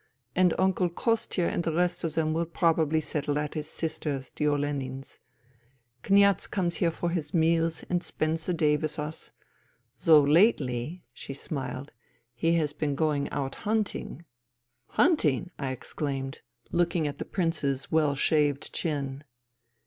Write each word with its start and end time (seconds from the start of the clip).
And 0.35 0.55
Uncle 0.57 0.89
Kostia 0.89 1.47
and 1.47 1.63
the 1.63 1.71
rest 1.71 2.03
of 2.03 2.15
them 2.15 2.33
will 2.33 2.47
probably 2.47 3.01
settle 3.01 3.37
at 3.37 3.53
his 3.53 3.69
sister's, 3.69 4.31
the 4.31 4.47
Olenins. 4.47 5.19
Kniaz 6.01 6.47
comes 6.49 6.77
here 6.77 6.89
for 6.89 7.11
his 7.11 7.35
meals 7.35 7.83
and 7.87 8.01
spends 8.01 8.47
the 8.47 8.53
day 8.55 8.77
with 8.77 8.97
us... 8.97 9.29
though 10.03 10.23
lately 10.23 11.03
"—she 11.13 11.35
smiled 11.35 11.91
—*' 12.25 12.33
he 12.33 12.53
has 12.53 12.73
been 12.73 12.95
going 12.95 13.29
out 13.29 13.53
hunting."" 13.61 14.25
Hunting!" 14.97 15.51
I 15.59 15.69
exclaimed, 15.69 16.41
looking 16.71 17.05
at 17.05 17.19
the 17.19 17.23
Prince's 17.25 17.91
well 17.91 18.15
shaved 18.15 18.73
chin. 18.73 19.23